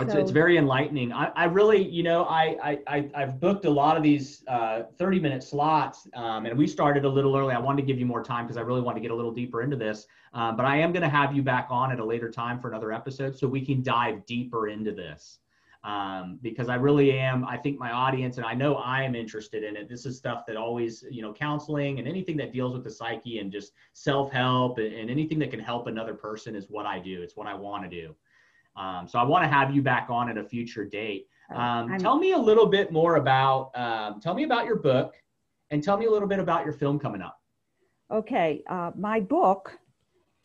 [0.00, 1.12] It's, so, it's very enlightening.
[1.12, 5.20] I, I really, you know, I, I, I've booked a lot of these uh, 30
[5.20, 7.54] minute slots um, and we started a little early.
[7.54, 9.32] I wanted to give you more time because I really want to get a little
[9.32, 10.06] deeper into this.
[10.32, 12.68] Uh, but I am going to have you back on at a later time for
[12.68, 15.40] another episode so we can dive deeper into this.
[15.84, 17.44] um, because I really am.
[17.44, 19.88] I think my audience and I know I am interested in it.
[19.88, 23.38] This is stuff that always, you know, counseling and anything that deals with the psyche
[23.38, 26.98] and just self help and, and, anything that can help another person is what I
[27.00, 27.22] do.
[27.22, 28.14] It's what I want to do.
[28.76, 31.26] Um, so I want to have you back on at a future date.
[31.54, 33.70] Um, tell me a little bit more about.
[33.74, 35.14] Um, tell me about your book,
[35.70, 37.38] and tell me a little bit about your film coming up.
[38.10, 39.78] Okay, uh, my book.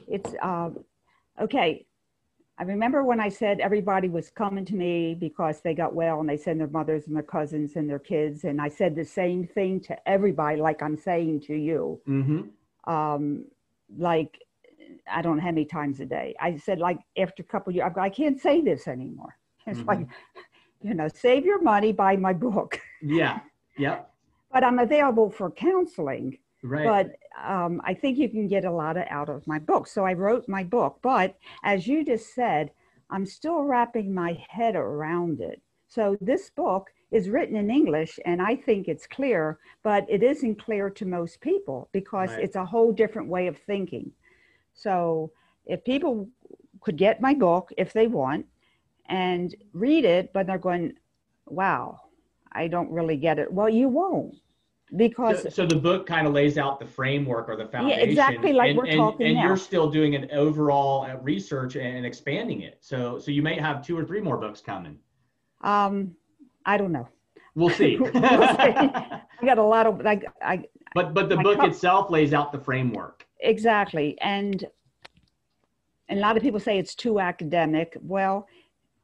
[0.07, 0.69] It's uh,
[1.41, 1.85] okay.
[2.59, 6.27] I remember when I said everybody was coming to me because they got well and
[6.27, 8.45] they send their mothers and their cousins and their kids.
[8.45, 12.01] And I said the same thing to everybody, like I'm saying to you.
[12.07, 12.91] Mm-hmm.
[12.91, 13.45] Um,
[13.95, 14.41] like,
[15.11, 16.35] I don't know how many times a day.
[16.39, 19.37] I said, like, after a couple years, I can't say this anymore.
[19.69, 19.89] It's mm-hmm.
[19.89, 20.07] like,
[20.81, 22.79] you know, save your money, buy my book.
[23.01, 23.41] Yeah.
[23.77, 24.09] Yep.
[24.53, 26.37] but I'm available for counseling.
[26.63, 26.85] Right.
[26.85, 29.87] But um, I think you can get a lot of out of my book.
[29.87, 30.99] So I wrote my book.
[31.01, 32.71] But as you just said,
[33.09, 35.61] I'm still wrapping my head around it.
[35.87, 40.61] So this book is written in English and I think it's clear, but it isn't
[40.61, 42.43] clear to most people because right.
[42.43, 44.11] it's a whole different way of thinking.
[44.77, 45.31] So
[45.65, 46.29] if people
[46.81, 48.45] could get my book if they want
[49.09, 50.93] and read it, but they're going,
[51.47, 51.99] wow,
[52.51, 53.51] I don't really get it.
[53.51, 54.35] Well, you won't
[54.95, 58.05] because so, so, the book kind of lays out the framework or the foundation yeah,
[58.05, 59.43] exactly like and, we're and, talking and now.
[59.43, 63.85] you're still doing an overall uh, research and expanding it so so you may have
[63.85, 64.97] two or three more books coming
[65.61, 66.15] um
[66.65, 67.05] i don't know
[67.55, 68.21] we'll see, we'll see.
[68.21, 70.63] i got a lot of like i
[70.95, 74.65] but but the book cup, itself lays out the framework exactly and
[76.09, 78.47] and a lot of people say it's too academic well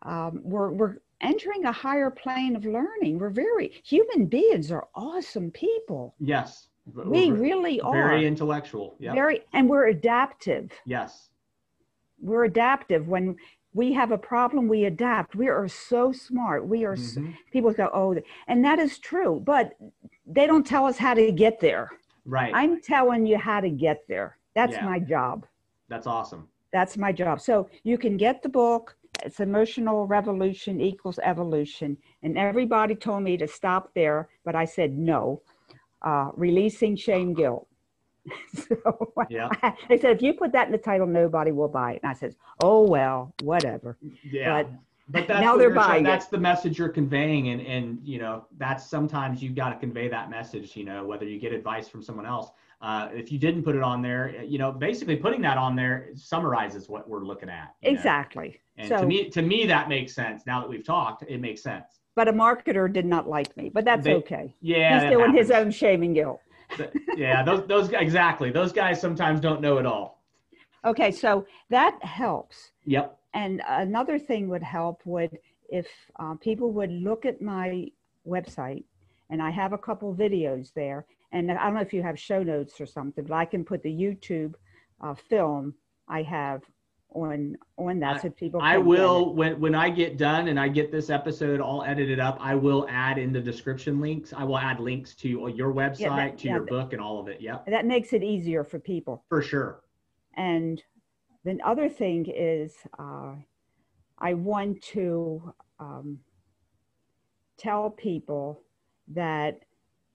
[0.03, 3.17] um, we're we're entering a higher plane of learning.
[3.17, 6.13] We're very human beings are awesome people.
[6.19, 6.67] Yes.
[6.93, 7.93] We really are.
[7.93, 8.95] Very intellectual.
[8.99, 9.13] Yeah.
[9.13, 10.71] Very and we're adaptive.
[10.85, 11.29] Yes.
[12.21, 13.07] We're adaptive.
[13.07, 13.37] When
[13.73, 15.35] we have a problem, we adapt.
[15.35, 16.67] We are so smart.
[16.67, 17.25] We are mm-hmm.
[17.25, 18.15] so, people go, oh,
[18.47, 19.71] and that is true, but
[20.27, 21.89] they don't tell us how to get there.
[22.25, 22.53] Right.
[22.53, 24.37] I'm telling you how to get there.
[24.55, 24.85] That's yeah.
[24.85, 25.45] my job.
[25.89, 26.47] That's awesome.
[26.71, 27.41] That's my job.
[27.41, 31.97] So you can get the book it's emotional revolution equals evolution.
[32.23, 35.41] And everybody told me to stop there, but I said no.
[36.01, 37.67] Uh, releasing shame guilt.
[38.53, 39.49] so yeah.
[39.61, 42.01] I, they said, if you put that in the title, nobody will buy it.
[42.03, 43.97] And I said, oh, well, whatever.
[44.29, 44.63] Yeah.
[44.63, 44.71] But,
[45.09, 46.03] but that's now they're buying.
[46.03, 50.07] That's the message you're conveying, and and you know that's sometimes you've got to convey
[50.07, 50.75] that message.
[50.75, 52.51] You know whether you get advice from someone else.
[52.81, 56.09] Uh, if you didn't put it on there, you know, basically putting that on there
[56.15, 57.73] summarizes what we're looking at.
[57.81, 58.59] Exactly.
[58.77, 58.83] Know?
[58.83, 60.43] And so, to me, to me, that makes sense.
[60.45, 62.01] Now that we've talked, it makes sense.
[62.15, 64.53] But a marketer did not like me, but that's they, okay.
[64.61, 65.47] Yeah, he's doing happens.
[65.47, 66.41] his own shaming guilt.
[67.15, 68.51] yeah, those those exactly.
[68.51, 70.21] Those guys sometimes don't know it all.
[70.85, 72.71] Okay, so that helps.
[72.85, 73.17] Yep.
[73.33, 75.37] And another thing would help would
[75.69, 75.87] if
[76.19, 77.87] uh, people would look at my
[78.27, 78.83] website,
[79.29, 81.05] and I have a couple videos there.
[81.31, 83.81] And I don't know if you have show notes or something, but I can put
[83.81, 84.53] the YouTube
[85.01, 85.73] uh, film
[86.07, 86.61] I have
[87.15, 90.91] on on that so people I will when when I get done and I get
[90.91, 94.33] this episode all edited up, I will add in the description links.
[94.35, 97.19] I will add links to your website, yeah, that, to yeah, your book and all
[97.19, 97.39] of it.
[97.39, 99.23] Yeah, That makes it easier for people.
[99.29, 99.81] For sure.
[100.35, 100.81] And
[101.43, 103.33] the other thing is uh,
[104.17, 106.19] I want to um,
[107.57, 108.61] tell people
[109.09, 109.59] that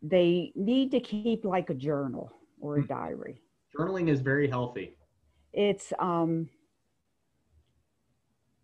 [0.02, 2.86] they need to keep like a journal or a hmm.
[2.86, 3.42] diary.
[3.76, 4.96] Journaling is very healthy.
[5.52, 6.48] It's um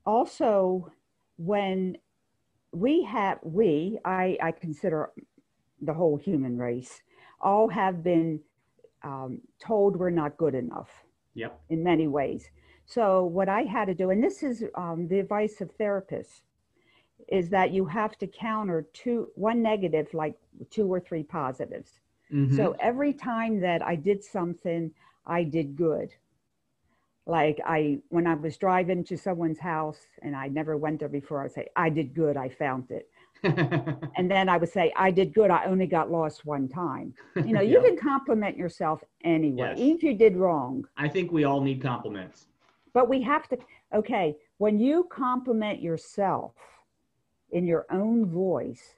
[0.06, 0.92] also
[1.36, 1.96] when
[2.72, 5.10] we have we i i consider
[5.82, 7.00] the whole human race
[7.40, 8.40] all have been
[9.02, 11.03] um, told we're not good enough
[11.34, 11.60] yep.
[11.70, 12.50] in many ways.
[12.86, 16.42] So what i had to do and this is um, the advice of therapists
[17.28, 20.34] is that you have to counter two one negative like
[20.70, 22.00] two or three positives.
[22.32, 22.56] Mm-hmm.
[22.56, 24.90] so every time that i did something
[25.26, 26.10] i did good.
[27.26, 31.40] Like I, when I was driving to someone's house and I never went there before,
[31.40, 33.08] I would say, I did good, I found it.
[34.16, 37.14] and then I would say, I did good, I only got lost one time.
[37.36, 39.78] You know, you can compliment yourself anyway, yes.
[39.78, 40.84] even if you did wrong.
[40.96, 42.46] I think we all need compliments.
[42.94, 43.58] But we have to,
[43.94, 46.54] okay, when you compliment yourself
[47.50, 48.94] in your own voice,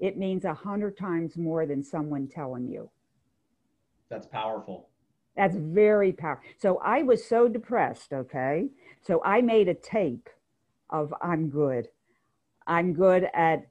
[0.00, 2.90] it means a hundred times more than someone telling you.
[4.10, 4.88] That's powerful.
[5.36, 6.44] That's very powerful.
[6.58, 8.68] So I was so depressed, okay?
[9.00, 10.28] So I made a tape
[10.90, 11.88] of I'm good.
[12.66, 13.66] I'm good at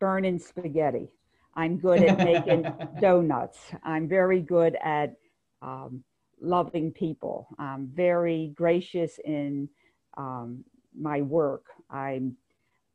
[0.00, 1.08] burning spaghetti.
[1.54, 2.66] I'm good at making
[3.00, 3.58] donuts.
[3.84, 5.14] I'm very good at
[5.62, 6.02] um,
[6.40, 7.48] loving people.
[7.58, 9.68] I'm very gracious in
[10.16, 10.64] um,
[10.98, 11.66] my work.
[11.90, 12.36] I'm,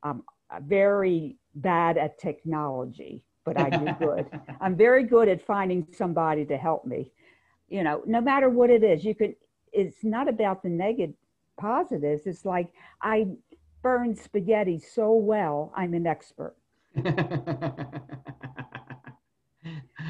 [0.03, 0.23] I'm
[0.63, 4.25] very bad at technology, but I do good.
[4.61, 7.11] I'm very good at finding somebody to help me.
[7.69, 9.35] You know, no matter what it is, you can.
[9.73, 11.15] It's not about the negative
[11.59, 12.25] positives.
[12.25, 12.69] It's like
[13.01, 13.27] I
[13.81, 16.55] burn spaghetti so well, I'm an expert.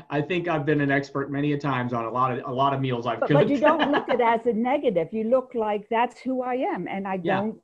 [0.10, 2.74] I think I've been an expert many a times on a lot of a lot
[2.74, 3.48] of meals I've but, cooked.
[3.48, 5.12] But you don't look at it as a negative.
[5.12, 7.38] You look like that's who I am, and I Yeah.
[7.38, 7.62] don't.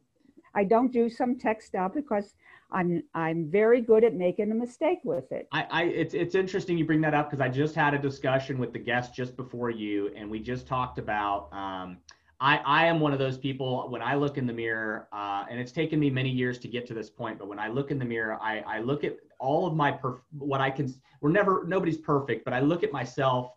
[0.53, 2.35] I don't do some tech stuff because
[2.71, 5.47] I'm I'm very good at making a mistake with it.
[5.51, 8.57] I, I it's it's interesting you bring that up because I just had a discussion
[8.57, 11.53] with the guest just before you, and we just talked about.
[11.53, 11.97] Um,
[12.41, 15.59] I I am one of those people when I look in the mirror, uh, and
[15.59, 17.37] it's taken me many years to get to this point.
[17.37, 20.21] But when I look in the mirror, I I look at all of my perf-
[20.37, 20.93] what I can.
[21.21, 23.53] We're never nobody's perfect, but I look at myself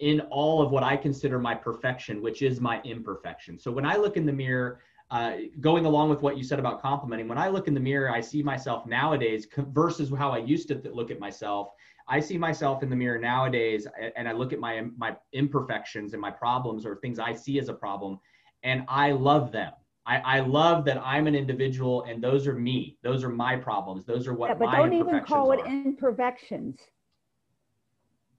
[0.00, 3.58] in all of what I consider my perfection, which is my imperfection.
[3.58, 4.80] So when I look in the mirror,
[5.10, 8.10] uh, going along with what you said about complimenting, when I look in the mirror,
[8.10, 11.70] I see myself nowadays versus how I used to look at myself.
[12.08, 13.86] I see myself in the mirror nowadays,
[14.16, 17.68] and I look at my my imperfections and my problems or things I see as
[17.68, 18.18] a problem,
[18.62, 19.72] and I love them.
[20.08, 22.96] I, I love that I'm an individual, and those are me.
[23.02, 24.04] Those are my problems.
[24.04, 25.66] Those are what Yeah, but my don't even call it are.
[25.66, 26.78] imperfections.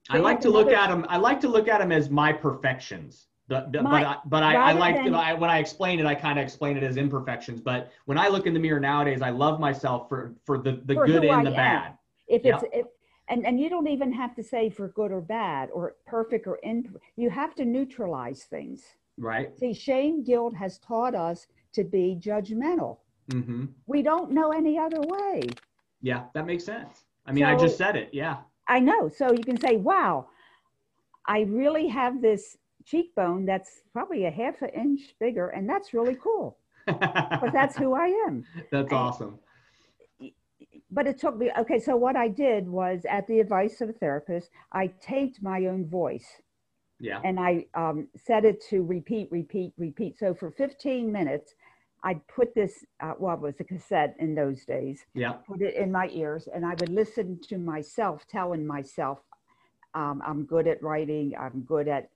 [0.08, 1.04] I They like to look another- at them.
[1.10, 3.26] I like to look at them as my perfections.
[3.48, 6.06] The, the, My- but I, but I, I like than- I, when I explain it,
[6.06, 7.60] I kind of explain it as imperfections.
[7.60, 10.94] But when I look in the mirror nowadays, I love myself for for the the
[10.94, 11.56] For good and the am.
[11.56, 11.98] bad.
[12.28, 12.62] If Yep.
[12.62, 12.86] it's if,
[13.28, 16.56] and and you don't even have to say for good or bad or perfect or
[16.62, 16.94] in.
[17.16, 18.82] You have to neutralize things.
[19.18, 19.56] Right.
[19.58, 22.98] See, shame guilt has taught us to be judgmental.
[23.30, 23.66] Mm-hmm.
[23.86, 25.42] We don't know any other way.
[26.00, 27.04] Yeah, that makes sense.
[27.26, 28.10] I mean, I just said it.
[28.12, 28.38] Yeah.
[28.68, 29.08] I know.
[29.08, 30.28] So you can say, wow,
[31.26, 36.16] I really have this cheekbone that's probably a half an inch bigger, and that's really
[36.22, 36.58] cool.
[36.86, 38.44] But that's who I am.
[38.72, 39.38] That's I- awesome.
[40.90, 43.92] But it took me, okay, so what I did was at the advice of a
[43.92, 46.40] therapist, I taped my own voice
[46.98, 47.20] Yeah.
[47.24, 50.18] and I um, set it to repeat, repeat, repeat.
[50.18, 51.54] So for 15 minutes,
[52.04, 55.34] I'd put this, uh, well, was a cassette in those days, Yeah.
[55.46, 59.18] put it in my ears, and I would listen to myself telling myself,
[59.94, 62.10] um, I'm good at writing, I'm good at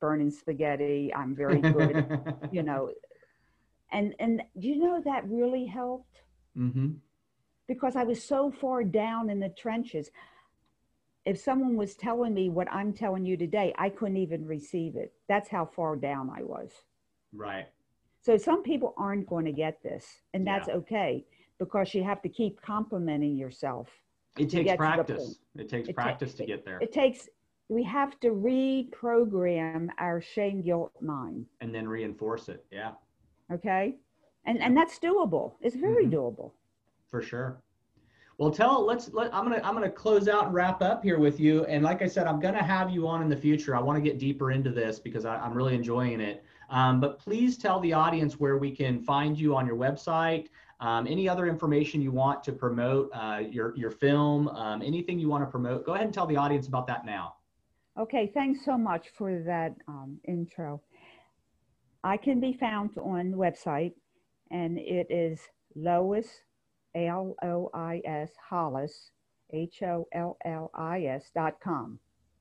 [0.00, 2.06] burning spaghetti, I'm very good,
[2.52, 2.90] you know.
[3.92, 6.22] And, and do you know that really helped?
[6.56, 6.92] mm-hmm.
[7.68, 10.10] Because I was so far down in the trenches.
[11.24, 15.12] If someone was telling me what I'm telling you today, I couldn't even receive it.
[15.28, 16.70] That's how far down I was.
[17.32, 17.66] Right.
[18.22, 20.74] So some people aren't going to get this, and that's Yeah.
[20.76, 21.26] okay
[21.58, 23.88] because you have to keep complimenting yourself.
[24.38, 25.40] It takes get to the practice.
[25.56, 27.28] It takes It ta- practice to get there, It takes,
[27.68, 32.64] we have to reprogram our shame guilt mind, and then reinforce it.
[32.70, 32.92] Yeah.
[33.50, 33.96] okay?
[34.44, 35.54] And, and that's doable.
[35.60, 36.12] It's very Mhm.
[36.12, 36.52] doable.
[37.08, 37.62] For sure.
[38.38, 41.40] Well, tell let's let I'm gonna I'm gonna close out and wrap up here with
[41.40, 41.64] you.
[41.64, 43.74] And like I said, I'm gonna have you on in the future.
[43.74, 46.44] I want to get deeper into this because I, I'm really enjoying it.
[46.68, 50.48] Um, but please tell the audience where we can find you on your website.
[50.80, 55.28] Um, any other information you want to promote, uh, your your film, um, anything you
[55.28, 55.86] want to promote.
[55.86, 57.36] Go ahead and tell the audience about that now.
[57.98, 60.82] Okay, thanks so much for that um, intro.
[62.04, 63.94] I can be found on website,
[64.50, 65.40] and it is
[65.74, 66.26] Lois,
[66.96, 69.10] L O I S, Hollis,
[69.52, 71.98] H O L L I S dot com.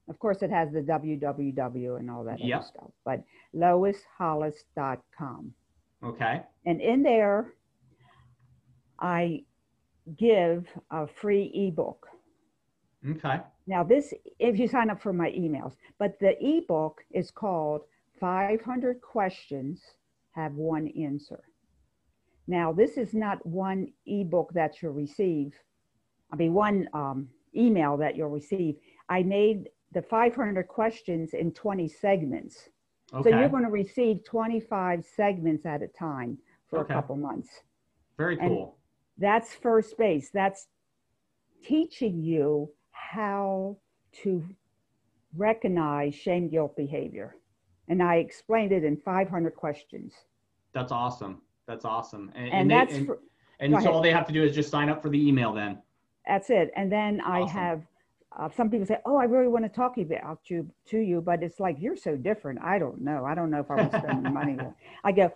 [0.07, 2.57] Of course, it has the www and all that Yep.
[2.59, 3.23] other stuff, but
[3.55, 5.53] loishollis.com.
[6.03, 6.43] Okay.
[6.65, 7.53] And in there,
[8.99, 9.43] I
[10.17, 12.07] give a free ebook.
[13.09, 13.39] Okay.
[13.67, 17.81] Now, this, if you sign up for my emails, but the ebook is called
[18.19, 19.81] 500 Questions
[20.31, 21.43] Have One Answer.
[22.47, 25.53] Now, this is not one ebook that you'll receive,
[26.31, 28.75] I mean, one um, email that you'll receive.
[29.09, 32.69] I made the 500 questions in 20 segments.
[33.13, 33.29] Okay.
[33.31, 36.37] So you're going to receive 25 segments at a time
[36.69, 36.93] for Okay.
[36.93, 37.49] a couple months.
[38.17, 38.77] Very and- cool.
[39.17, 40.29] That's first base.
[40.29, 40.67] That's
[41.63, 43.77] teaching you how
[44.23, 44.43] to
[45.37, 47.37] recognize shame guilt behavior.
[47.87, 50.13] And I explained it in 500 questions.
[50.73, 51.41] That's awesome.
[51.67, 52.31] That's awesome.
[52.35, 53.19] And, And, they- that's and, for,
[53.59, 55.81] and so all they have to do is just sign up for the email then.
[56.27, 56.71] that's it.
[56.75, 57.83] And then I have
[58.37, 61.41] uh, some people say, "Oh, I really want to talk about you to you," but
[61.41, 62.59] it's like you're so different.
[62.61, 63.23] I don't know.
[63.23, 64.57] I don't know if I want to spend the money.
[65.05, 65.31] I go.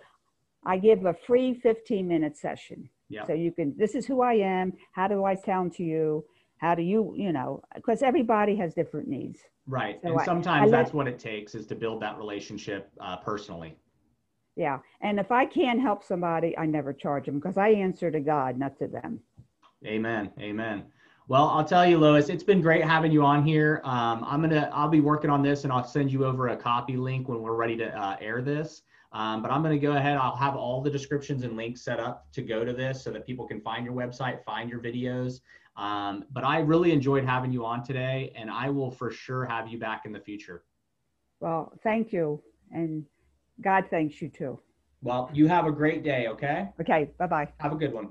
[0.66, 2.90] I give a free 15 minute session.
[3.08, 3.24] Yeah.
[3.26, 4.74] So you can, this is who I am.
[4.92, 6.22] How do I sound to you?
[6.58, 9.38] How do you, you know, because everybody has different needs.
[9.66, 9.98] Right.
[10.02, 12.90] So and I- sometimes I let- that's what it takes is to build that relationship
[13.00, 13.78] uh, personally.
[14.56, 14.78] Yeah.
[15.00, 18.58] And if I can't help somebody, I never charge them because I answer to God,
[18.58, 19.20] not to them.
[19.86, 20.30] Amen.
[20.38, 20.84] Amen.
[21.28, 23.80] Well, I'll tell you, Lois, it's been great having you on here.
[23.84, 26.96] Um, I'm gonna, I'll be working on this, and I'll send you over a copy
[26.96, 28.82] link when we're ready to uh, air this.
[29.12, 30.16] Um, but I'm gonna go ahead.
[30.16, 33.24] I'll have all the descriptions and links set up to go to this, so that
[33.26, 35.40] people can find your website, find your videos.
[35.76, 39.68] Um, but I really enjoyed having you on today, and I will for sure have
[39.68, 40.64] you back in the future.
[41.38, 42.42] Well, thank you,
[42.72, 43.06] and
[43.62, 44.58] God thanks you too.
[45.02, 46.28] Well, you have a great day.
[46.28, 46.68] Okay.
[46.80, 47.10] Okay.
[47.18, 47.48] Bye bye.
[47.58, 48.10] Have a good one.